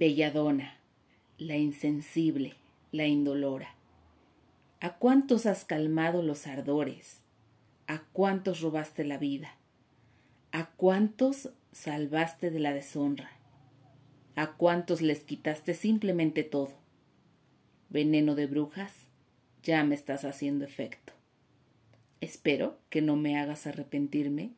Belladona, 0.00 0.78
la 1.38 1.56
insensible, 1.56 2.54
la 2.92 3.08
indolora. 3.08 3.74
¿A 4.78 4.96
cuántos 4.96 5.44
has 5.44 5.64
calmado 5.64 6.22
los 6.22 6.46
ardores? 6.46 7.18
¿A 7.88 8.04
cuántos 8.12 8.60
robaste 8.60 9.02
la 9.02 9.18
vida? 9.18 9.56
¿A 10.52 10.66
cuántos 10.66 11.50
salvaste 11.72 12.52
de 12.52 12.60
la 12.60 12.72
deshonra? 12.72 13.32
¿A 14.36 14.52
cuántos 14.52 15.02
les 15.02 15.24
quitaste 15.24 15.74
simplemente 15.74 16.44
todo? 16.44 16.74
Veneno 17.88 18.36
de 18.36 18.46
brujas, 18.46 18.92
ya 19.64 19.82
me 19.82 19.96
estás 19.96 20.24
haciendo 20.24 20.64
efecto. 20.64 21.12
Espero 22.20 22.78
que 22.88 23.02
no 23.02 23.16
me 23.16 23.36
hagas 23.36 23.66
arrepentirme 23.66 24.52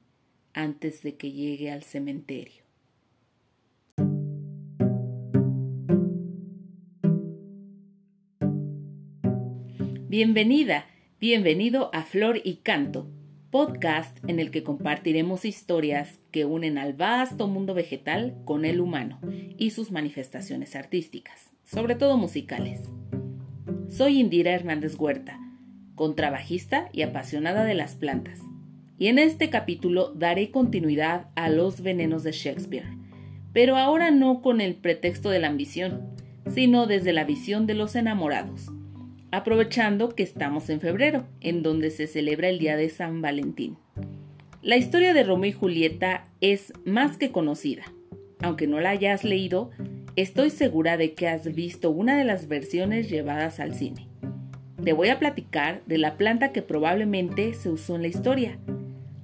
antes 0.53 1.03
de 1.03 1.17
que 1.17 1.33
llegue 1.33 1.71
al 1.71 1.83
cementerio. 1.83 2.70
Bienvenida, 10.23 10.85
bienvenido 11.19 11.89
a 11.95 12.03
Flor 12.03 12.43
y 12.45 12.57
Canto, 12.57 13.09
podcast 13.49 14.19
en 14.29 14.39
el 14.39 14.51
que 14.51 14.63
compartiremos 14.63 15.47
historias 15.47 16.19
que 16.31 16.45
unen 16.45 16.77
al 16.77 16.93
vasto 16.93 17.49
mundo 17.49 17.73
vegetal 17.73 18.37
con 18.45 18.67
el 18.67 18.83
humano 18.83 19.19
y 19.57 19.71
sus 19.71 19.91
manifestaciones 19.91 20.77
artísticas, 20.77 21.53
sobre 21.65 21.95
todo 21.95 22.19
musicales. 22.19 22.83
Soy 23.89 24.21
Indira 24.21 24.53
Hernández 24.53 24.95
Huerta, 24.99 25.41
contrabajista 25.95 26.91
y 26.93 27.01
apasionada 27.01 27.65
de 27.65 27.73
las 27.73 27.95
plantas, 27.95 28.41
y 28.99 29.07
en 29.07 29.19
este 29.19 29.49
capítulo 29.49 30.13
daré 30.13 30.51
continuidad 30.51 31.29
a 31.35 31.49
los 31.49 31.81
venenos 31.81 32.25
de 32.25 32.33
Shakespeare, 32.33 32.95
pero 33.55 33.79
ahora 33.79 34.11
no 34.11 34.43
con 34.43 34.61
el 34.61 34.75
pretexto 34.75 35.31
de 35.31 35.39
la 35.39 35.49
ambición, 35.49 36.11
sino 36.47 36.87
desde 36.87 37.15
la 37.15 37.25
visión 37.25 37.67
de 37.67 37.73
los 37.73 37.97
enamorados 37.97 38.71
aprovechando 39.33 40.11
que 40.11 40.23
estamos 40.23 40.71
en 40.71 40.81
febrero, 40.81 41.25
en 41.41 41.63
donde 41.63 41.91
se 41.91 42.07
celebra 42.07 42.49
el 42.49 42.59
Día 42.59 42.77
de 42.77 42.89
San 42.89 43.23
Valentín. 43.23 43.77
La 44.63 44.77
historia 44.77 45.15
de 45.15 45.23
Romeo 45.23 45.51
y 45.51 45.53
Julieta 45.53 46.25
es 46.41 46.73
más 46.85 47.17
que 47.17 47.31
conocida. 47.31 47.85
Aunque 48.43 48.67
no 48.67 48.81
la 48.81 48.91
hayas 48.91 49.25
leído, 49.25 49.71
estoy 50.17 50.51
segura 50.51 50.97
de 50.97 51.15
que 51.15 51.29
has 51.29 51.55
visto 51.55 51.91
una 51.91 52.17
de 52.19 52.25
las 52.25 52.49
versiones 52.49 53.09
llevadas 53.09 53.61
al 53.61 53.75
cine. 53.75 54.07
Te 54.85 54.93
voy 54.93 55.09
a 55.09 55.19
platicar 55.19 55.83
de 55.87 55.99
la 55.99 56.17
planta 56.17 56.53
que 56.53 56.63
probablemente 56.63 57.55
se 57.55 57.71
usó 57.71 57.97
en 57.97 58.03
la 58.03 58.09
historia, 58.09 58.59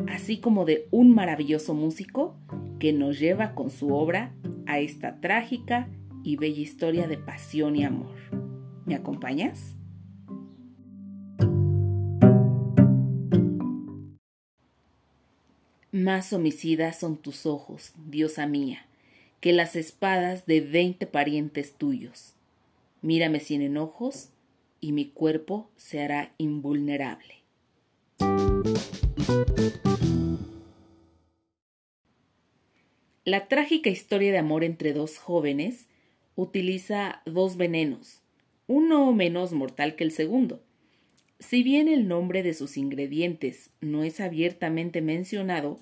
así 0.09 0.39
como 0.39 0.65
de 0.65 0.87
un 0.91 1.15
maravilloso 1.15 1.75
músico 1.75 2.37
que 2.79 2.93
nos 2.93 3.19
lleva 3.19 3.55
con 3.55 3.71
su 3.71 3.95
obra 3.95 4.33
a 4.67 4.79
esta 4.79 5.21
trágica 5.21 5.89
y 6.23 6.37
bella 6.37 6.61
historia 6.61 7.09
de 7.09 7.19
pasión 7.19 7.77
y 7.77 7.84
amor. 7.84 8.15
¿Me 8.84 8.95
acompañas? 8.95 9.76
Más 15.97 16.35
homicidas 16.35 16.99
son 16.99 17.17
tus 17.17 17.47
ojos, 17.47 17.95
diosa 18.11 18.47
mía, 18.47 18.85
que 19.41 19.55
las 19.55 19.77
espadas 19.77 20.45
de 20.45 20.61
veinte 20.61 21.07
parientes 21.07 21.73
tuyos. 21.73 22.35
Mírame 23.01 23.41
sin 23.41 23.63
enojos, 23.63 24.29
y 24.79 24.93
mi 24.93 25.07
cuerpo 25.07 25.71
se 25.79 26.03
hará 26.03 26.33
invulnerable. 26.37 27.37
La 33.25 33.49
trágica 33.49 33.89
historia 33.89 34.33
de 34.33 34.39
amor 34.39 34.65
entre 34.65 34.93
dos 34.93 35.17
jóvenes 35.17 35.87
utiliza 36.35 37.23
dos 37.25 37.56
venenos, 37.56 38.21
uno 38.67 39.15
menos 39.15 39.53
mortal 39.53 39.97
que 39.97 40.05
el 40.05 40.12
segundo. 40.12 40.61
Si 41.39 41.63
bien 41.63 41.87
el 41.89 42.09
nombre 42.09 42.43
de 42.43 42.55
sus 42.55 42.79
ingredientes 42.79 43.71
no 43.83 44.05
es 44.05 44.21
abiertamente 44.21 45.03
mencionado, 45.03 45.79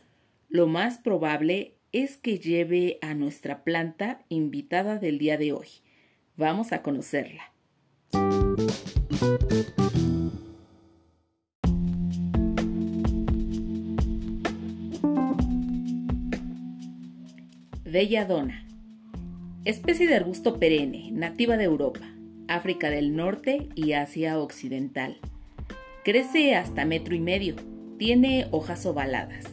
lo 0.49 0.67
más 0.67 0.99
probable 0.99 1.75
es 1.93 2.17
que 2.17 2.41
lleve 2.41 2.99
a 3.03 3.15
nuestra 3.15 3.63
planta 3.63 4.25
invitada 4.29 4.99
del 4.99 5.19
día 5.19 5.39
de 5.39 5.53
hoy. 5.53 5.69
Vamos 6.37 6.73
a 6.73 6.83
conocerla. 6.83 7.53
Belladona. 17.85 18.67
Especie 19.65 20.09
de 20.09 20.17
arbusto 20.17 20.59
perenne, 20.59 21.13
nativa 21.13 21.57
de 21.57 21.65
Europa, 21.65 22.13
África 22.49 22.91
del 22.91 23.15
Norte 23.15 23.69
y 23.77 23.93
Asia 23.93 24.41
Occidental. 24.41 25.21
Crece 26.05 26.55
hasta 26.55 26.85
metro 26.85 27.15
y 27.15 27.21
medio. 27.21 27.57
Tiene 27.99 28.47
hojas 28.51 28.85
ovaladas. 28.85 29.47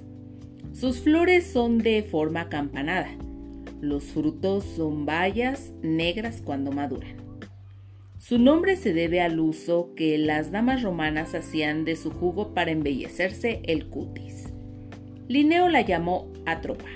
Sus 0.73 0.99
flores 0.99 1.47
son 1.47 1.77
de 1.77 2.03
forma 2.03 2.41
acampanada. 2.41 3.07
Los 3.79 4.03
frutos 4.03 4.65
son 4.65 5.05
bayas 5.05 5.71
negras 5.81 6.41
cuando 6.43 6.73
maduran. 6.73 7.15
Su 8.17 8.37
nombre 8.37 8.75
se 8.75 8.93
debe 8.93 9.21
al 9.21 9.39
uso 9.39 9.93
que 9.95 10.17
las 10.17 10.51
damas 10.51 10.83
romanas 10.83 11.35
hacían 11.35 11.85
de 11.85 11.95
su 11.95 12.11
jugo 12.11 12.53
para 12.53 12.71
embellecerse 12.71 13.61
el 13.63 13.87
cutis. 13.87 14.49
Linneo 15.29 15.69
la 15.69 15.79
llamó 15.79 16.33
Atropa, 16.45 16.89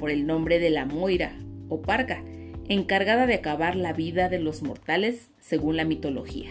por 0.00 0.10
el 0.10 0.26
nombre 0.26 0.58
de 0.58 0.70
la 0.70 0.84
Moira 0.84 1.38
o 1.68 1.80
Parga, 1.80 2.24
encargada 2.68 3.28
de 3.28 3.34
acabar 3.34 3.76
la 3.76 3.92
vida 3.92 4.28
de 4.28 4.40
los 4.40 4.64
mortales 4.64 5.28
según 5.38 5.76
la 5.76 5.84
mitología. 5.84 6.50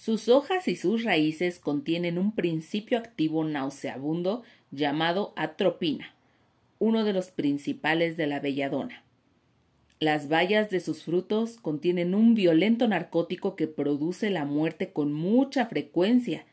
Sus 0.00 0.30
hojas 0.30 0.66
y 0.66 0.76
sus 0.76 1.04
raíces 1.04 1.58
contienen 1.58 2.16
un 2.16 2.34
principio 2.34 2.96
activo 2.96 3.44
nauseabundo 3.44 4.44
llamado 4.70 5.34
atropina, 5.36 6.14
uno 6.78 7.04
de 7.04 7.12
los 7.12 7.30
principales 7.30 8.16
de 8.16 8.26
la 8.26 8.40
belladona. 8.40 9.04
Las 9.98 10.30
bayas 10.30 10.70
de 10.70 10.80
sus 10.80 11.02
frutos 11.04 11.58
contienen 11.58 12.14
un 12.14 12.34
violento 12.34 12.88
narcótico 12.88 13.56
que 13.56 13.66
produce 13.66 14.30
la 14.30 14.46
muerte 14.46 14.90
con 14.90 15.12
mucha 15.12 15.66
frecuencia 15.66 16.46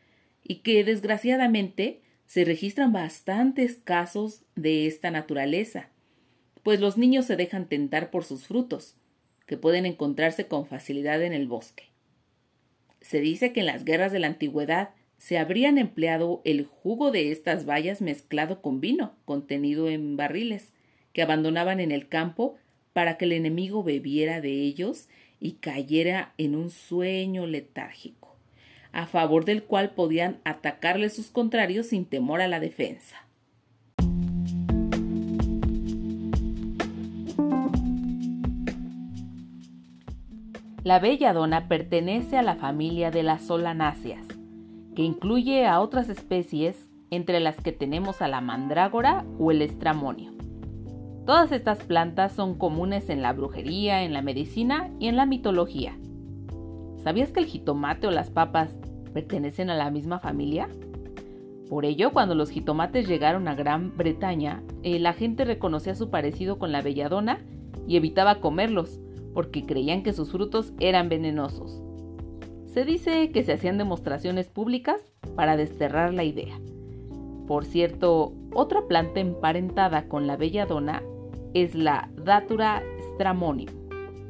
y 0.44 0.56
que 0.56 0.84
desgraciadamente 0.84 2.02
se 2.25 2.44
registran 2.44 2.91
bastantes 2.91 3.78
casos 3.81 4.41
de 4.58 4.88
esta 4.88 5.09
naturaleza, 5.09 5.88
pues 6.64 6.81
los 6.81 6.97
niños 6.97 7.24
se 7.24 7.38
dejan 7.38 7.69
tentar 7.69 8.12
por 8.12 8.25
sus 8.25 8.46
frutos, 8.46 8.97
que 9.46 9.56
pueden 9.56 9.85
encontrarse 9.85 10.47
con 10.47 10.66
facilidad 10.66 11.24
en 11.24 11.31
el 11.31 11.47
bosque. 11.47 11.86
Se 13.07 13.22
dice 13.22 13.53
que 13.53 13.62
en 13.62 13.68
las 13.68 13.85
guerras 13.85 14.12
de 14.12 14.19
la 14.19 14.28
antigüedad 14.28 14.90
se 15.18 15.38
habrían 15.38 15.78
empleado 15.78 16.41
el 16.44 16.66
jugo 16.66 17.09
de 17.09 17.31
estas 17.31 17.66
bayas 17.66 18.01
mezclado 18.01 18.62
con 18.62 18.81
vino 18.81 19.13
contenido 19.23 19.88
en 19.88 20.18
barriles 20.18 20.73
que 21.13 21.22
abandonaban 21.22 21.79
en 21.79 21.94
el 21.94 22.09
campo 22.09 22.57
para 22.91 23.17
que 23.17 23.23
el 23.23 23.31
enemigo 23.31 23.81
bebiera 23.81 24.41
de 24.41 24.51
ellos 24.51 25.07
y 25.40 25.53
cayera 25.53 26.34
en 26.38 26.53
un 26.53 26.69
sueño 26.69 27.47
letárgico, 27.47 28.35
a 28.91 29.07
favor 29.07 29.46
del 29.46 29.63
cual 29.63 29.91
podían 29.91 30.41
atacarle 30.44 31.09
sus 31.09 31.28
contrarios 31.28 31.88
sin 31.88 32.03
temor 32.03 32.41
a 32.41 32.50
la 32.50 32.59
defensa. 32.59 33.25
La 40.87 40.99
belladona 40.99 41.67
pertenece 41.67 42.37
a 42.37 42.41
la 42.41 42.55
familia 42.55 43.11
de 43.11 43.22
las 43.22 43.41
solanáceas, 43.41 44.25
que 44.95 45.01
incluye 45.01 45.67
a 45.67 45.81
otras 45.81 46.07
especies 46.07 46.89
entre 47.09 47.41
las 47.41 47.59
que 47.59 47.73
tenemos 47.73 48.22
a 48.22 48.29
la 48.29 48.39
mandrágora 48.39 49.25
o 49.37 49.51
el 49.51 49.61
estramonio. 49.61 50.31
Todas 51.25 51.51
estas 51.51 51.84
plantas 51.84 52.31
son 52.31 52.57
comunes 52.57 53.09
en 53.09 53.22
la 53.22 53.34
brujería, 53.34 54.03
en 54.03 54.13
la 54.13 54.22
medicina 54.22 54.89
y 54.97 55.09
en 55.09 55.17
la 55.17 55.25
mitología. 55.25 55.97
¿Sabías 57.03 57.33
que 57.33 57.41
el 57.41 57.47
jitomate 57.47 58.07
o 58.07 58.11
las 58.11 58.29
papas 58.29 58.73
pertenecen 59.13 59.69
a 59.69 59.75
la 59.75 59.91
misma 59.91 60.19
familia? 60.19 60.69
Por 61.69 61.83
ello, 61.83 62.13
cuando 62.13 62.33
los 62.33 62.49
jitomates 62.49 63.09
llegaron 63.09 63.49
a 63.49 63.55
Gran 63.55 63.97
Bretaña, 63.97 64.63
eh, 64.83 64.99
la 64.99 65.11
gente 65.11 65.43
reconocía 65.43 65.95
su 65.95 66.09
parecido 66.09 66.57
con 66.57 66.72
la 66.72 66.81
belladona 66.81 67.41
y 67.90 67.97
evitaba 67.97 68.40
comerlos, 68.40 69.01
porque 69.37 69.67
creían 69.67 70.01
que 70.01 70.13
sus 70.13 70.31
frutos 70.31 70.73
eran 70.79 71.09
venenosos. 71.09 71.79
Se 72.73 72.85
dice 72.85 73.29
que 73.29 73.43
se 73.43 73.53
hacían 73.53 73.78
demostraciones 73.78 74.47
públicas 74.47 74.99
para 75.35 75.55
desterrar 75.55 76.11
la 76.11 76.23
idea. 76.23 76.59
Por 77.45 77.63
cierto, 77.63 78.34
otra 78.55 78.87
planta 78.87 79.19
emparentada 79.19 80.07
con 80.07 80.25
la 80.25 80.37
belladona 80.37 81.03
es 81.53 81.75
la 81.75 82.09
Datura 82.16 82.81
stramonium, 83.13 83.69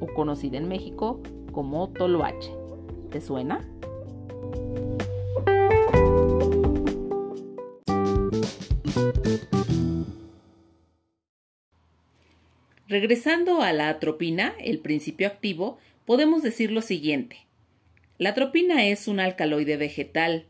o 0.01 0.07
conocida 0.07 0.57
en 0.57 0.67
México 0.67 1.21
como 1.53 1.87
toloache. 1.87 2.51
¿Te 3.09 3.21
suena? 3.21 3.65
Regresando 12.99 13.61
a 13.61 13.73
la 13.73 13.89
atropina, 13.89 14.55
el 14.59 14.79
principio 14.79 15.27
activo, 15.27 15.77
podemos 16.03 16.41
decir 16.41 16.71
lo 16.71 16.81
siguiente. 16.81 17.37
La 18.17 18.29
atropina 18.29 18.87
es 18.87 19.07
un 19.07 19.19
alcaloide 19.19 19.77
vegetal 19.77 20.47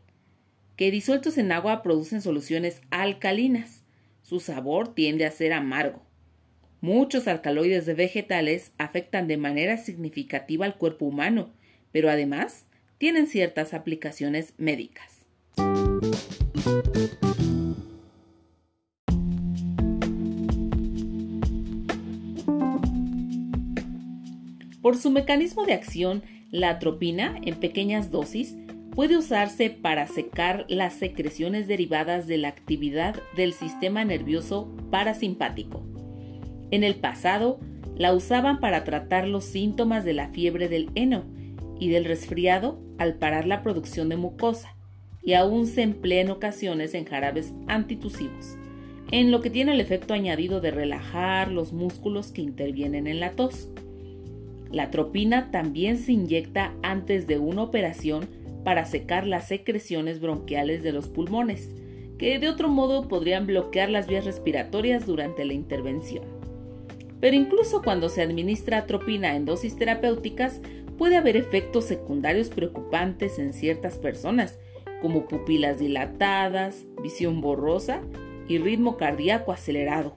que 0.74 0.90
disueltos 0.90 1.36
en 1.36 1.52
agua 1.52 1.82
producen 1.82 2.22
soluciones 2.22 2.80
alcalinas. 2.88 3.82
Su 4.22 4.40
sabor 4.40 4.94
tiende 4.94 5.26
a 5.26 5.30
ser 5.30 5.52
amargo. 5.52 6.00
Muchos 6.80 7.28
alcaloides 7.28 7.84
de 7.84 7.92
vegetales 7.92 8.72
afectan 8.78 9.28
de 9.28 9.36
manera 9.36 9.76
significativa 9.76 10.64
al 10.64 10.78
cuerpo 10.78 11.04
humano, 11.04 11.50
pero 11.92 12.08
además 12.08 12.64
tienen 12.96 13.26
ciertas 13.26 13.74
aplicaciones 13.74 14.54
médicas. 14.56 15.26
Por 24.82 24.96
su 24.96 25.10
mecanismo 25.10 25.64
de 25.64 25.72
acción, 25.72 26.22
la 26.50 26.70
atropina, 26.70 27.36
en 27.42 27.56
pequeñas 27.56 28.10
dosis, 28.10 28.56
puede 28.94 29.16
usarse 29.16 29.70
para 29.70 30.06
secar 30.06 30.66
las 30.68 30.94
secreciones 30.94 31.66
derivadas 31.68 32.26
de 32.26 32.38
la 32.38 32.48
actividad 32.48 33.20
del 33.36 33.52
sistema 33.52 34.04
nervioso 34.04 34.74
parasimpático. 34.90 35.84
En 36.70 36.84
el 36.84 36.96
pasado, 36.96 37.60
la 37.96 38.12
usaban 38.12 38.60
para 38.60 38.84
tratar 38.84 39.26
los 39.26 39.44
síntomas 39.44 40.04
de 40.04 40.12
la 40.12 40.28
fiebre 40.28 40.68
del 40.68 40.90
heno 40.94 41.24
y 41.80 41.88
del 41.90 42.04
resfriado 42.04 42.80
al 42.98 43.14
parar 43.14 43.46
la 43.46 43.62
producción 43.62 44.08
de 44.08 44.16
mucosa, 44.16 44.76
y 45.22 45.34
aún 45.34 45.66
se 45.66 45.82
emplea 45.82 46.22
en 46.22 46.30
ocasiones 46.30 46.94
en 46.94 47.04
jarabes 47.04 47.52
antitusivos, 47.66 48.56
en 49.10 49.30
lo 49.30 49.40
que 49.40 49.50
tiene 49.50 49.72
el 49.72 49.80
efecto 49.80 50.14
añadido 50.14 50.60
de 50.60 50.70
relajar 50.70 51.50
los 51.50 51.72
músculos 51.72 52.30
que 52.30 52.42
intervienen 52.42 53.06
en 53.06 53.20
la 53.20 53.32
tos. 53.32 53.68
La 54.70 54.84
atropina 54.84 55.50
también 55.50 55.98
se 55.98 56.12
inyecta 56.12 56.74
antes 56.82 57.26
de 57.26 57.38
una 57.38 57.62
operación 57.62 58.28
para 58.64 58.84
secar 58.84 59.26
las 59.26 59.48
secreciones 59.48 60.20
bronquiales 60.20 60.82
de 60.82 60.92
los 60.92 61.08
pulmones, 61.08 61.70
que 62.18 62.38
de 62.38 62.48
otro 62.48 62.68
modo 62.68 63.08
podrían 63.08 63.46
bloquear 63.46 63.88
las 63.88 64.06
vías 64.06 64.24
respiratorias 64.24 65.06
durante 65.06 65.44
la 65.44 65.54
intervención. 65.54 66.24
Pero 67.20 67.36
incluso 67.36 67.82
cuando 67.82 68.08
se 68.08 68.22
administra 68.22 68.78
atropina 68.78 69.36
en 69.36 69.44
dosis 69.44 69.76
terapéuticas, 69.76 70.60
puede 70.98 71.16
haber 71.16 71.36
efectos 71.36 71.84
secundarios 71.84 72.48
preocupantes 72.50 73.38
en 73.38 73.52
ciertas 73.52 73.98
personas, 73.98 74.58
como 75.00 75.26
pupilas 75.28 75.78
dilatadas, 75.78 76.84
visión 77.02 77.40
borrosa 77.40 78.02
y 78.48 78.58
ritmo 78.58 78.96
cardíaco 78.96 79.52
acelerado. 79.52 80.16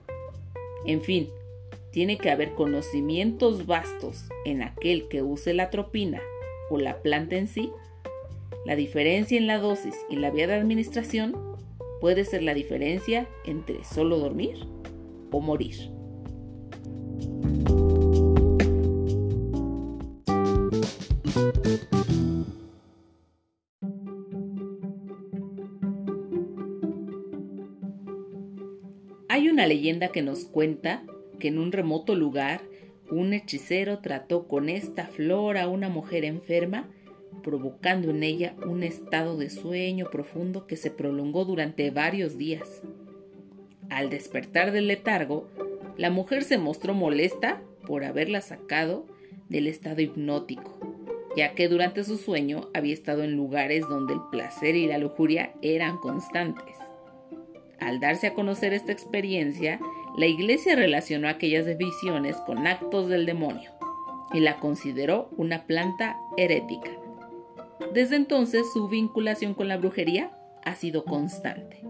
En 0.85 1.01
fin, 1.01 1.29
tiene 1.91 2.17
que 2.17 2.31
haber 2.31 2.53
conocimientos 2.53 3.65
vastos 3.65 4.25
en 4.45 4.63
aquel 4.63 5.07
que 5.07 5.21
use 5.21 5.53
la 5.53 5.63
atropina 5.63 6.21
o 6.69 6.77
la 6.77 7.01
planta 7.01 7.35
en 7.35 7.47
sí. 7.47 7.71
La 8.65 8.75
diferencia 8.75 9.37
en 9.37 9.47
la 9.47 9.59
dosis 9.59 9.95
y 10.09 10.15
la 10.15 10.31
vía 10.31 10.47
de 10.47 10.55
administración 10.55 11.35
puede 11.99 12.25
ser 12.25 12.43
la 12.43 12.53
diferencia 12.53 13.27
entre 13.45 13.83
solo 13.83 14.17
dormir 14.17 14.65
o 15.31 15.41
morir. 15.41 15.75
Hay 29.27 29.47
una 29.47 29.65
leyenda 29.65 30.09
que 30.09 30.21
nos 30.21 30.45
cuenta 30.45 31.03
que 31.41 31.49
en 31.49 31.57
un 31.57 31.73
remoto 31.73 32.15
lugar 32.15 32.61
un 33.09 33.33
hechicero 33.33 33.99
trató 33.99 34.47
con 34.47 34.69
esta 34.69 35.07
flor 35.07 35.57
a 35.57 35.67
una 35.67 35.89
mujer 35.89 36.23
enferma, 36.23 36.87
provocando 37.43 38.11
en 38.11 38.23
ella 38.23 38.55
un 38.65 38.83
estado 38.83 39.35
de 39.35 39.49
sueño 39.49 40.09
profundo 40.09 40.65
que 40.67 40.77
se 40.77 40.91
prolongó 40.91 41.43
durante 41.43 41.91
varios 41.91 42.37
días. 42.37 42.81
Al 43.89 44.09
despertar 44.09 44.71
del 44.71 44.87
letargo, 44.87 45.49
la 45.97 46.09
mujer 46.09 46.43
se 46.43 46.57
mostró 46.57 46.93
molesta 46.93 47.61
por 47.85 48.05
haberla 48.05 48.39
sacado 48.39 49.05
del 49.49 49.67
estado 49.67 50.01
hipnótico, 50.01 50.79
ya 51.35 51.53
que 51.53 51.67
durante 51.67 52.05
su 52.05 52.17
sueño 52.17 52.69
había 52.73 52.93
estado 52.93 53.23
en 53.23 53.35
lugares 53.35 53.81
donde 53.89 54.13
el 54.13 54.21
placer 54.31 54.75
y 54.75 54.87
la 54.87 54.99
lujuria 54.99 55.53
eran 55.61 55.97
constantes. 55.97 56.77
Al 57.79 57.99
darse 57.99 58.27
a 58.27 58.33
conocer 58.35 58.73
esta 58.73 58.91
experiencia, 58.91 59.79
la 60.17 60.25
iglesia 60.25 60.75
relacionó 60.75 61.29
aquellas 61.29 61.65
visiones 61.77 62.35
con 62.37 62.67
actos 62.67 63.07
del 63.07 63.25
demonio 63.25 63.71
y 64.33 64.39
la 64.39 64.59
consideró 64.59 65.29
una 65.37 65.65
planta 65.65 66.17
herética. 66.37 66.91
Desde 67.93 68.15
entonces 68.15 68.65
su 68.73 68.87
vinculación 68.87 69.53
con 69.53 69.67
la 69.67 69.77
brujería 69.77 70.31
ha 70.63 70.75
sido 70.75 71.05
constante. 71.05 71.81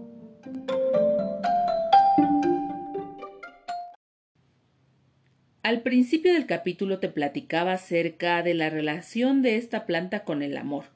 Al 5.62 5.82
principio 5.82 6.32
del 6.32 6.46
capítulo 6.46 6.98
te 6.98 7.08
platicaba 7.08 7.74
acerca 7.74 8.42
de 8.42 8.54
la 8.54 8.68
relación 8.68 9.42
de 9.42 9.56
esta 9.56 9.86
planta 9.86 10.24
con 10.24 10.42
el 10.42 10.56
amor, 10.56 10.86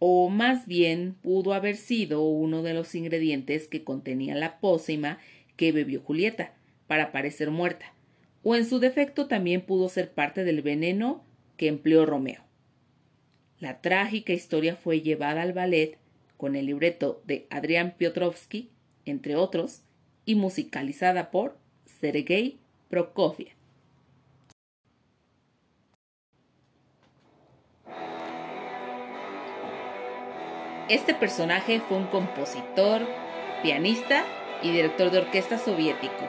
o 0.00 0.28
más 0.28 0.66
bien 0.66 1.14
pudo 1.22 1.54
haber 1.54 1.76
sido 1.76 2.22
uno 2.22 2.62
de 2.62 2.74
los 2.74 2.94
ingredientes 2.96 3.68
que 3.68 3.84
contenía 3.84 4.34
la 4.34 4.58
pócima 4.58 5.18
que 5.56 5.72
bebió 5.72 6.00
Julieta 6.00 6.54
para 6.86 7.12
parecer 7.12 7.50
muerta, 7.50 7.94
o 8.42 8.56
en 8.56 8.66
su 8.66 8.78
defecto 8.78 9.26
también 9.26 9.62
pudo 9.62 9.88
ser 9.88 10.12
parte 10.12 10.44
del 10.44 10.62
veneno 10.62 11.24
que 11.56 11.68
empleó 11.68 12.06
Romeo. 12.06 12.42
La 13.58 13.80
trágica 13.80 14.32
historia 14.32 14.74
fue 14.74 15.00
llevada 15.00 15.42
al 15.42 15.52
ballet 15.52 15.98
con 16.36 16.56
el 16.56 16.66
libreto 16.66 17.22
de 17.24 17.46
Adrián 17.50 17.94
Piotrowski, 17.96 18.70
entre 19.04 19.36
otros, 19.36 19.82
y 20.24 20.34
musicalizada 20.34 21.30
por 21.30 21.56
Sergei 21.86 22.58
Prokofiev. 22.88 23.52
Este 30.88 31.14
personaje 31.14 31.80
fue 31.80 31.96
un 31.96 32.06
compositor, 32.06 33.06
pianista 33.62 34.24
y 34.62 34.70
director 34.70 35.10
de 35.10 35.18
orquesta 35.18 35.58
soviético. 35.58 36.28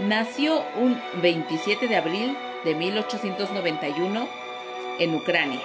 Nació 0.00 0.62
un 0.76 1.00
27 1.22 1.88
de 1.88 1.96
abril 1.96 2.36
de 2.64 2.74
1891 2.74 4.28
en 4.98 5.14
Ucrania 5.14 5.60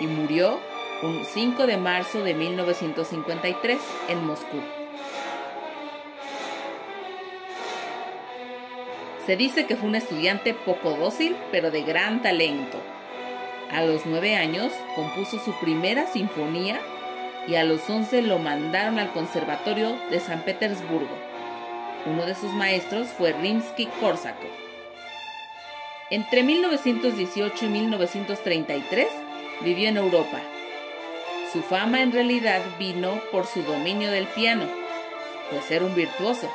y 0.00 0.06
murió 0.06 0.58
un 1.02 1.24
5 1.24 1.66
de 1.66 1.76
marzo 1.76 2.22
de 2.22 2.34
1953 2.34 3.78
en 4.08 4.26
Moscú. 4.26 4.60
Se 9.26 9.36
dice 9.36 9.66
que 9.66 9.76
fue 9.76 9.88
un 9.88 9.96
estudiante 9.96 10.54
poco 10.54 10.92
dócil, 10.92 11.36
pero 11.50 11.70
de 11.70 11.82
gran 11.82 12.22
talento. 12.22 12.78
A 13.72 13.82
los 13.82 14.06
nueve 14.06 14.36
años 14.36 14.72
compuso 14.94 15.40
su 15.40 15.52
primera 15.58 16.06
sinfonía 16.06 16.80
y 17.46 17.54
a 17.54 17.64
los 17.64 17.88
once 17.88 18.22
lo 18.22 18.38
mandaron 18.38 18.98
al 18.98 19.12
Conservatorio 19.12 19.96
de 20.10 20.20
San 20.20 20.42
Petersburgo. 20.42 21.16
Uno 22.06 22.24
de 22.26 22.34
sus 22.34 22.52
maestros 22.52 23.08
fue 23.08 23.32
Rimsky-Korsakov. 23.34 24.50
Entre 26.10 26.42
1918 26.42 27.64
y 27.64 27.68
1933 27.68 29.08
vivió 29.62 29.88
en 29.88 29.96
Europa. 29.96 30.40
Su 31.52 31.62
fama 31.62 32.02
en 32.02 32.12
realidad 32.12 32.62
vino 32.78 33.20
por 33.32 33.46
su 33.46 33.62
dominio 33.62 34.10
del 34.10 34.26
piano, 34.26 34.66
pues 35.50 35.70
era 35.70 35.84
un 35.84 35.94
virtuoso. 35.94 36.50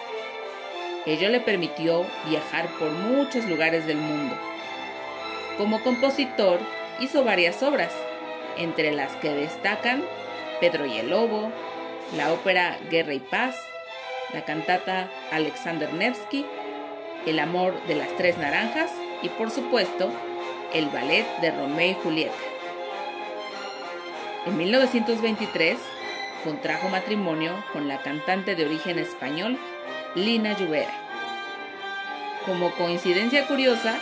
Ello 1.05 1.29
le 1.29 1.39
permitió 1.39 2.05
viajar 2.29 2.67
por 2.77 2.91
muchos 2.91 3.45
lugares 3.45 3.88
del 3.88 3.98
mundo. 3.98 4.36
Como 5.57 5.81
compositor, 5.81 6.60
hizo 7.00 7.24
varias 7.24 7.63
obras, 7.63 7.91
entre 8.57 8.91
las 8.91 9.12
que 9.17 9.29
destacan 9.29 10.03
Pedro 10.61 10.85
y 10.85 10.97
el 10.97 11.09
Lobo, 11.09 11.51
la 12.15 12.31
ópera 12.31 12.77
Guerra 12.89 13.13
y 13.13 13.19
Paz, 13.19 13.55
la 14.31 14.45
cantata 14.45 15.09
Alexander 15.31 15.91
Nevsky, 15.93 16.45
El 17.25 17.39
amor 17.39 17.73
de 17.87 17.95
las 17.95 18.15
tres 18.15 18.37
naranjas 18.37 18.91
y 19.21 19.29
por 19.29 19.51
supuesto 19.51 20.09
el 20.73 20.87
ballet 20.87 21.25
de 21.41 21.51
Romeo 21.51 21.91
y 21.91 22.03
Julieta. 22.03 22.33
En 24.45 24.57
1923 24.57 25.77
contrajo 26.43 26.89
matrimonio 26.89 27.51
con 27.73 27.87
la 27.87 28.01
cantante 28.01 28.55
de 28.55 28.65
origen 28.65 28.97
español 28.97 29.57
Lina 30.15 30.57
Lluvera. 30.57 30.93
Como 32.45 32.71
coincidencia 32.71 33.45
curiosa, 33.47 33.99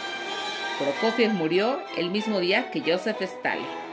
Prokofiev 0.77 1.33
murió 1.33 1.81
el 1.97 2.09
mismo 2.09 2.39
día 2.39 2.71
que 2.71 2.79
Joseph 2.79 3.21
Stalin. 3.21 3.88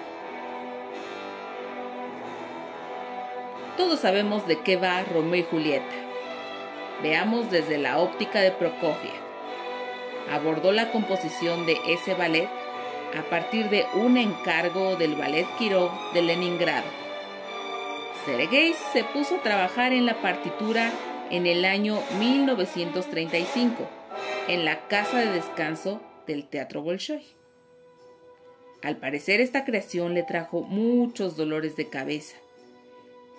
Todos 3.77 4.01
sabemos 4.01 4.47
de 4.47 4.61
qué 4.61 4.77
va 4.77 5.05
Romeo 5.05 5.41
y 5.41 5.43
Julieta. 5.43 5.85
Veamos 7.03 7.51
desde 7.51 7.77
la 7.77 7.99
óptica 7.99 8.41
de 8.41 8.51
Prokofiev. 8.51 9.13
abordó 10.33 10.73
la 10.73 10.91
composición 10.91 11.67
de 11.67 11.77
ese 11.87 12.15
ballet 12.15 12.49
a 13.17 13.23
partir 13.31 13.69
de 13.69 13.87
un 13.95 14.17
encargo 14.17 14.97
del 14.97 15.15
Ballet 15.15 15.47
Kirov 15.59 15.91
de 16.15 16.23
Leningrado. 16.23 16.87
Sergei 18.25 18.75
se 18.93 19.05
puso 19.05 19.37
a 19.37 19.43
trabajar 19.43 19.93
en 19.93 20.07
la 20.07 20.21
partitura 20.21 20.91
en 21.31 21.47
el 21.47 21.65
año 21.65 21.99
1935 22.19 23.89
en 24.49 24.65
la 24.65 24.89
casa 24.89 25.19
de 25.19 25.33
descanso 25.33 26.01
del 26.27 26.49
Teatro 26.49 26.83
Bolshoi. 26.83 27.23
Al 28.83 28.97
parecer 28.97 29.41
esta 29.41 29.65
creación 29.65 30.15
le 30.15 30.23
trajo 30.23 30.63
muchos 30.63 31.37
dolores 31.37 31.77
de 31.77 31.89
cabeza. 31.89 32.37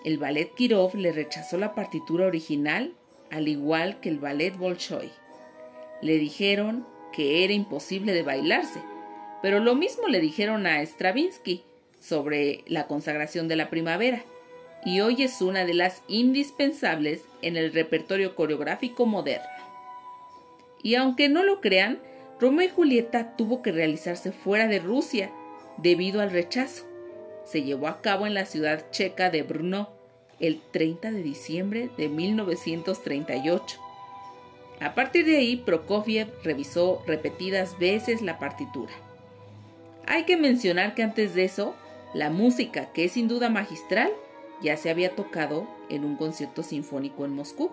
El 0.03 0.17
ballet 0.17 0.53
Kirov 0.53 0.95
le 0.95 1.11
rechazó 1.11 1.57
la 1.57 1.75
partitura 1.75 2.27
original, 2.27 2.93
al 3.31 3.47
igual 3.47 3.99
que 3.99 4.09
el 4.09 4.19
ballet 4.19 4.55
Bolshoi. 4.55 5.11
Le 6.01 6.17
dijeron 6.17 6.85
que 7.11 7.43
era 7.43 7.53
imposible 7.53 8.13
de 8.13 8.23
bailarse, 8.23 8.81
pero 9.41 9.59
lo 9.59 9.75
mismo 9.75 10.07
le 10.07 10.19
dijeron 10.19 10.65
a 10.67 10.81
Stravinsky 10.81 11.63
sobre 11.99 12.63
la 12.67 12.87
consagración 12.87 13.47
de 13.47 13.55
la 13.55 13.69
primavera, 13.69 14.23
y 14.85 15.01
hoy 15.01 15.23
es 15.23 15.41
una 15.41 15.65
de 15.65 15.73
las 15.73 16.03
indispensables 16.07 17.23
en 17.41 17.57
el 17.57 17.73
repertorio 17.73 18.35
coreográfico 18.35 19.05
moderno. 19.05 19.47
Y 20.83 20.95
aunque 20.95 21.27
no 21.27 21.43
lo 21.43 21.59
crean, 21.59 21.99
Romeo 22.39 22.67
y 22.67 22.69
Julieta 22.69 23.35
tuvo 23.35 23.61
que 23.61 23.71
realizarse 23.71 24.31
fuera 24.31 24.67
de 24.67 24.79
Rusia 24.79 25.31
debido 25.77 26.21
al 26.21 26.31
rechazo. 26.31 26.86
Se 27.47 27.63
llevó 27.63 27.87
a 27.87 28.01
cabo 28.01 28.27
en 28.27 28.33
la 28.33 28.45
ciudad 28.45 28.91
checa 28.91 29.29
de 29.29 29.41
Brno 29.41 29.89
el 30.39 30.61
30 30.71 31.11
de 31.11 31.23
diciembre 31.23 31.89
de 31.97 32.09
1938. 32.09 33.79
A 34.81 34.93
partir 34.93 35.25
de 35.25 35.37
ahí, 35.37 35.55
Prokofiev 35.55 36.27
revisó 36.43 37.01
repetidas 37.07 37.79
veces 37.79 38.21
la 38.21 38.37
partitura. 38.37 38.91
Hay 40.05 40.25
que 40.25 40.35
mencionar 40.35 40.93
que 40.93 41.03
antes 41.03 41.35
de 41.35 41.45
eso, 41.45 41.73
la 42.13 42.29
música, 42.29 42.91
que 42.91 43.05
es 43.05 43.13
sin 43.13 43.29
duda 43.29 43.49
magistral, 43.49 44.11
ya 44.61 44.75
se 44.75 44.89
había 44.89 45.15
tocado 45.15 45.67
en 45.89 46.03
un 46.03 46.17
concierto 46.17 46.63
sinfónico 46.63 47.23
en 47.23 47.33
Moscú. 47.33 47.71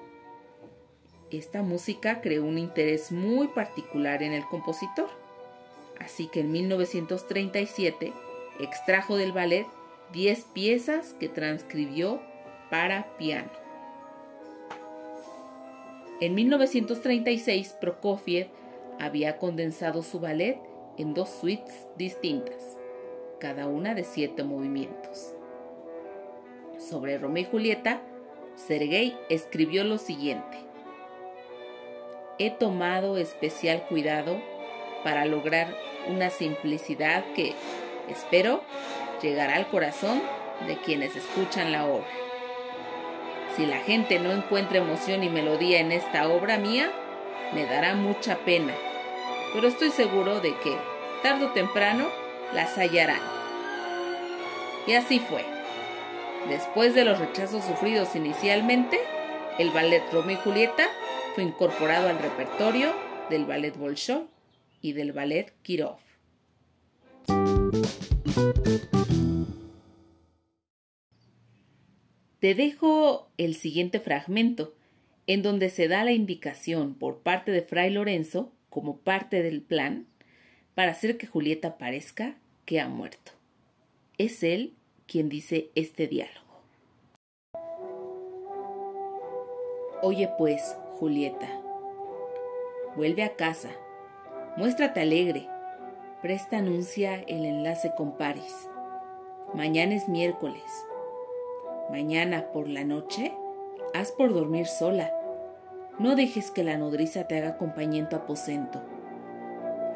Esta 1.31 1.63
música 1.63 2.21
creó 2.21 2.45
un 2.45 2.59
interés 2.59 3.11
muy 3.11 3.49
particular 3.49 4.23
en 4.23 4.33
el 4.33 4.45
compositor, 4.47 5.09
así 5.99 6.29
que 6.29 6.41
en 6.41 6.53
1937 6.53 8.13
extrajo 8.61 9.17
del 9.17 9.33
ballet 9.33 9.67
10 10.13 10.45
piezas 10.53 11.15
que 11.15 11.29
transcribió 11.29 12.21
para 12.71 13.17
piano. 13.17 13.51
En 16.21 16.35
1936 16.35 17.77
Prokofiev 17.81 18.49
había 19.01 19.39
condensado 19.39 20.03
su 20.03 20.21
ballet 20.21 20.59
en 20.97 21.15
dos 21.15 21.29
suites 21.29 21.87
distintas, 21.97 22.79
cada 23.41 23.67
una 23.67 23.95
de 23.95 24.05
siete 24.05 24.45
movimientos. 24.45 25.35
Sobre 26.79 27.19
Romeo 27.19 27.43
y 27.43 27.47
Julieta, 27.47 28.01
Sergei 28.55 29.17
escribió 29.29 29.83
lo 29.85 29.99
siguiente 29.99 30.65
he 32.39 32.51
tomado 32.51 33.17
especial 33.17 33.87
cuidado 33.89 34.41
para 35.03 35.25
lograr 35.25 35.75
una 36.09 36.31
simplicidad 36.31 37.25
que, 37.35 37.55
espero, 38.09 38.63
llegará 39.23 39.57
al 39.57 39.69
corazón 39.69 40.23
de 40.67 40.77
quienes 40.79 41.17
escuchan 41.17 41.73
la 41.73 41.87
obra. 41.87 42.07
Si 43.57 43.67
la 43.67 43.79
gente 43.79 44.19
no 44.19 44.33
encuentra 44.33 44.79
emoción 44.79 45.23
y 45.23 45.29
melodía 45.29 45.81
en 45.81 45.93
esta 45.93 46.29
obra 46.29 46.59
mía, 46.59 46.91
me 47.53 47.67
dará 47.67 47.95
mucha 47.95 48.39
pena, 48.39 48.75
pero 49.53 49.69
estoy 49.69 49.91
seguro 49.91 50.41
de 50.41 50.57
que, 50.59 50.77
tarde 51.23 51.47
o 51.47 51.53
temprano, 51.53 52.09
las 52.53 52.77
hallarán. 52.77 53.21
Y 54.87 54.95
así 54.95 55.21
fue. 55.21 55.45
Después 56.49 56.95
de 56.95 57.05
los 57.05 57.19
rechazos 57.19 57.65
sufridos 57.65 58.15
inicialmente, 58.17 58.99
el 59.59 59.71
ballet 59.71 60.03
Romeo 60.13 60.37
y 60.37 60.41
Julieta 60.41 60.89
fue 61.35 61.45
incorporado 61.45 62.09
al 62.09 62.19
repertorio 62.19 62.93
del 63.31 63.47
ballet 63.47 63.77
Bolshoi 63.77 64.27
y 64.83 64.93
del 64.93 65.13
ballet 65.13 65.53
Kirov. 65.63 65.99
Te 72.45 72.55
dejo 72.55 73.31
el 73.39 73.55
siguiente 73.55 74.01
fragmento, 74.01 74.75
en 75.27 75.43
donde 75.43 75.71
se 75.71 75.89
da 75.89 76.05
la 76.05 76.13
indicación 76.13 76.95
por 76.95 77.21
parte 77.21 77.53
de 77.53 77.63
Fray 77.63 77.91
Lorenzo, 77.91 78.53
como 78.69 78.99
parte 78.99 79.43
del 79.43 79.63
plan, 79.63 80.07
para 80.75 80.91
hacer 80.91 81.17
que 81.17 81.27
Julieta 81.27 81.79
parezca 81.79 82.37
que 82.67 82.81
ha 82.81 82.89
muerto. 82.89 83.33
Es 84.19 84.43
él 84.43 84.75
quien 85.07 85.29
dice 85.29 85.71
este 85.75 86.07
diálogo. 86.07 86.63
Oye 90.03 90.29
pues, 90.37 90.77
Julieta. 90.99 91.49
Vuelve 92.95 93.23
a 93.23 93.37
casa. 93.37 93.71
Muéstrate 94.59 95.01
alegre. 95.01 95.49
Presta 96.25 96.57
anuncia 96.57 97.23
el 97.27 97.45
enlace 97.45 97.93
con 97.95 98.13
Paris. 98.13 98.71
Mañana 99.53 99.95
es 99.95 100.09
miércoles. 100.09 100.63
Mañana 101.91 102.47
por 102.51 102.67
la 102.67 102.83
noche, 102.83 103.35
haz 103.93 104.11
por 104.11 104.33
dormir 104.33 104.67
sola. 104.67 105.13
No 105.99 106.17
dejes 106.17 106.51
que 106.51 106.65
la 106.65 106.79
nodriza 106.79 107.25
te 107.25 107.37
haga 107.37 107.59
compañía 107.59 108.09
tu 108.09 108.17
aposento. 108.17 108.81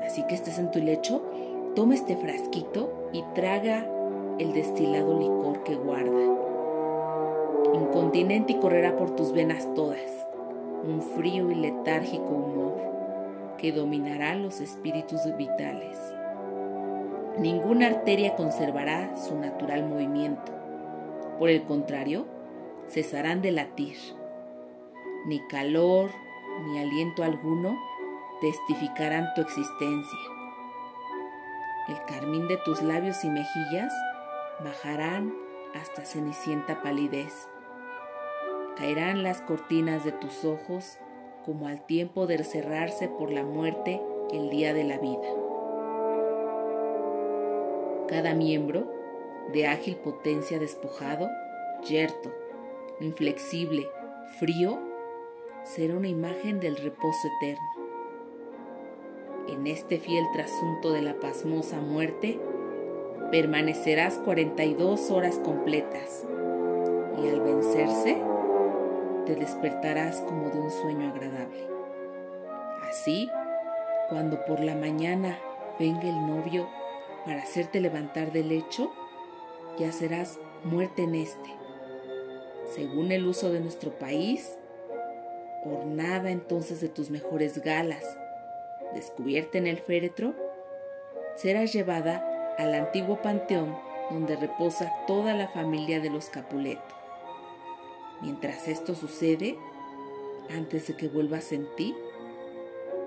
Así 0.05 0.23
que 0.27 0.35
estés 0.35 0.59
en 0.59 0.71
tu 0.71 0.81
lecho, 0.81 1.23
toma 1.75 1.95
este 1.95 2.15
frasquito 2.15 3.09
y 3.15 3.23
traga 3.35 3.87
el 4.39 4.53
destilado 4.53 5.19
licor 5.19 5.65
que 5.65 5.77
guarda. 5.77 6.27
Incontinente 7.73 8.53
y 8.53 8.57
correrá 8.57 8.99
por 8.99 9.17
tus 9.17 9.33
venas 9.33 9.67
todas 9.75 10.27
un 10.87 11.01
frío 11.01 11.51
y 11.51 11.55
letárgico 11.55 12.29
humor 12.29 12.89
que 13.57 13.73
dominará 13.73 14.35
los 14.35 14.61
espíritus 14.61 15.21
vitales. 15.39 16.18
Ninguna 17.39 17.87
arteria 17.87 18.37
conservará 18.37 19.17
su 19.17 19.37
natural 19.37 19.87
movimiento. 19.89 20.53
Por 21.39 21.51
el 21.51 21.63
contrario, 21.65 22.27
cesarán 22.89 23.43
de 23.43 23.53
latir. 23.53 23.97
Ni 25.27 25.41
calor 25.49 26.11
ni 26.67 26.79
aliento 26.79 27.23
alguno 27.23 27.79
testificarán 28.41 29.29
tu 29.35 29.41
existencia. 29.41 30.19
El 31.89 32.03
carmín 32.07 32.49
de 32.49 32.57
tus 32.59 32.83
labios 32.83 33.25
y 33.25 33.29
mejillas 33.29 33.93
bajarán 34.65 35.33
hasta 35.75 36.05
cenicienta 36.05 36.83
palidez 36.83 37.49
caerán 38.79 39.25
las 39.25 39.41
cortinas 39.41 40.05
de 40.05 40.13
tus 40.13 40.45
ojos 40.45 40.99
como 41.45 41.67
al 41.67 41.85
tiempo 41.85 42.27
de 42.29 42.43
cerrarse 42.45 43.09
por 43.09 43.33
la 43.33 43.43
muerte 43.43 44.01
el 44.33 44.51
día 44.51 44.73
de 44.73 44.85
la 44.85 44.99
vida. 44.99 45.48
Cada 48.09 48.33
miembro, 48.33 48.91
de 49.53 49.67
ágil 49.67 49.97
potencia 49.97 50.59
despojado, 50.59 51.29
yerto, 51.87 52.33
inflexible, 53.01 53.87
frío, 54.39 54.79
será 55.65 55.95
una 55.95 56.09
imagen 56.09 56.59
del 56.59 56.77
reposo 56.77 57.29
eterno. 57.37 57.69
En 59.49 59.67
este 59.67 59.99
fiel 59.99 60.25
trasunto 60.33 60.91
de 60.93 61.03
la 61.03 61.21
pasmosa 61.21 61.81
muerte, 61.81 62.41
permanecerás 63.31 64.19
42 64.25 65.11
horas 65.11 65.37
completas 65.37 66.25
y 67.23 67.29
al 67.29 67.41
vencerse, 67.43 68.17
te 69.27 69.35
despertarás 69.35 70.23
como 70.23 70.49
de 70.49 70.59
un 70.59 70.71
sueño 70.71 71.11
agradable. 71.11 71.69
Así, 72.89 73.29
cuando 74.09 74.43
por 74.47 74.61
la 74.61 74.75
mañana 74.75 75.39
venga 75.79 76.09
el 76.09 76.27
novio 76.27 76.67
para 77.29 77.43
hacerte 77.43 77.79
levantar 77.83 78.33
del 78.33 78.49
lecho, 78.49 78.91
ya 79.79 79.93
serás 79.93 80.39
muerte 80.65 81.03
en 81.03 81.15
este. 81.15 81.51
Según 82.75 83.13
el 83.13 83.27
uso 83.27 83.53
de 83.53 83.61
nuestro 83.61 83.99
país, 83.99 84.57
ornada 85.63 86.31
entonces 86.31 86.81
de 86.81 86.89
tus 86.89 87.11
mejores 87.11 87.59
galas, 87.59 88.03
descubierta 88.95 89.59
en 89.59 89.67
el 89.67 89.77
féretro, 89.77 90.35
serás 91.37 91.71
llevada 91.71 92.55
al 92.57 92.73
antiguo 92.73 93.21
panteón 93.21 93.77
donde 94.11 94.35
reposa 94.37 94.91
toda 95.07 95.35
la 95.35 95.49
familia 95.49 96.01
de 96.01 96.09
los 96.09 96.31
Capuleto. 96.31 96.95
Mientras 98.23 98.69
esto 98.69 98.95
sucede, 98.95 99.59
antes 100.57 100.87
de 100.87 100.97
que 100.97 101.09
vuelvas 101.09 101.53
en 101.53 101.69
ti, 101.77 101.95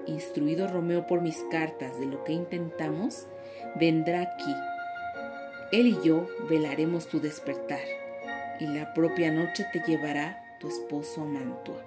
instruido 0.05 0.67
Romeo 0.67 1.07
por 1.07 1.21
mis 1.21 1.37
cartas 1.49 1.99
de 1.99 2.05
lo 2.05 2.23
que 2.23 2.33
intentamos, 2.33 3.25
vendrá 3.75 4.21
aquí. 4.21 4.55
Él 5.71 5.87
y 5.87 6.01
yo 6.03 6.27
velaremos 6.49 7.07
tu 7.07 7.19
despertar, 7.19 7.79
y 8.59 8.67
la 8.67 8.93
propia 8.93 9.31
noche 9.31 9.65
te 9.71 9.81
llevará 9.87 10.43
tu 10.59 10.67
esposo 10.67 11.21
a 11.21 11.25
Mantua. 11.25 11.81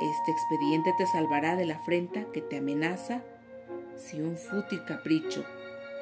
Este 0.00 0.30
expediente 0.30 0.92
te 0.96 1.06
salvará 1.06 1.56
de 1.56 1.66
la 1.66 1.74
afrenta 1.74 2.24
que 2.32 2.40
te 2.40 2.58
amenaza 2.58 3.22
si 3.96 4.20
un 4.20 4.36
fútil 4.36 4.84
capricho, 4.84 5.44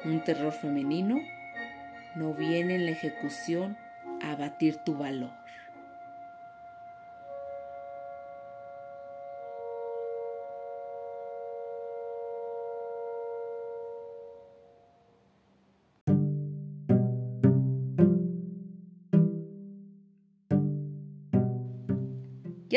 un 0.05 0.23
terror 0.23 0.53
femenino, 0.53 1.19
no 2.15 2.33
viene 2.33 2.75
en 2.75 2.85
la 2.85 2.91
ejecución 2.91 3.77
a 4.21 4.31
abatir 4.31 4.77
tu 4.85 4.95
valor. 4.95 5.31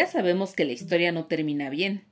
Ya 0.01 0.07
sabemos 0.07 0.55
que 0.55 0.65
la 0.65 0.73
historia 0.73 1.13
no 1.13 1.27
termina 1.27 1.69
bien, 1.69 2.07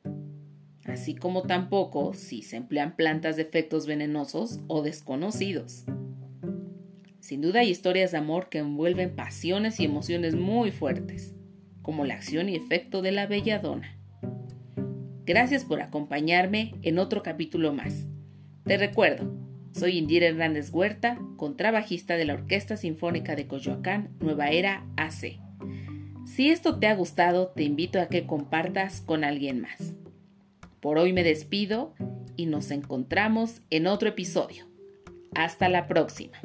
así 0.84 1.14
como 1.14 1.44
tampoco 1.44 2.12
si 2.12 2.42
se 2.42 2.58
emplean 2.58 2.96
plantas 2.96 3.36
de 3.36 3.42
efectos 3.44 3.86
venenosos 3.86 4.60
o 4.66 4.82
desconocidos. 4.82 5.86
Sin 7.18 7.40
duda 7.40 7.60
hay 7.60 7.70
historias 7.70 8.10
de 8.10 8.18
amor 8.18 8.50
que 8.50 8.58
envuelven 8.58 9.16
pasiones 9.16 9.80
y 9.80 9.86
emociones 9.86 10.34
muy 10.34 10.70
fuertes, 10.70 11.34
como 11.80 12.04
la 12.04 12.12
acción 12.12 12.50
y 12.50 12.56
efecto 12.56 13.00
de 13.00 13.12
la 13.12 13.26
belladona. 13.26 13.98
Gracias 15.24 15.64
por 15.64 15.80
acompañarme 15.80 16.74
en 16.82 16.98
otro 16.98 17.22
capítulo 17.22 17.72
más. 17.72 18.04
Te 18.64 18.76
recuerdo, 18.76 19.34
soy 19.72 19.96
Indira 19.96 20.26
Hernández 20.26 20.74
Huerta, 20.74 21.18
contrabajista 21.38 22.18
de 22.18 22.26
la 22.26 22.34
Orquesta 22.34 22.76
Sinfónica 22.76 23.34
de 23.34 23.46
Coyoacán, 23.46 24.14
Nueva 24.20 24.50
Era 24.50 24.86
AC. 24.98 25.47
Si 26.28 26.50
esto 26.50 26.78
te 26.78 26.86
ha 26.86 26.94
gustado, 26.94 27.48
te 27.48 27.64
invito 27.64 27.98
a 28.00 28.08
que 28.08 28.26
compartas 28.26 29.00
con 29.00 29.24
alguien 29.24 29.60
más. 29.60 29.94
Por 30.78 30.98
hoy 30.98 31.12
me 31.12 31.24
despido 31.24 31.94
y 32.36 32.46
nos 32.46 32.70
encontramos 32.70 33.62
en 33.70 33.86
otro 33.86 34.10
episodio. 34.10 34.66
Hasta 35.34 35.68
la 35.68 35.88
próxima. 35.88 36.38